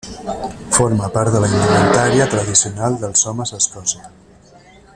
[0.77, 4.11] Forma part de la indumentària tradicional dels homes a Escòcia.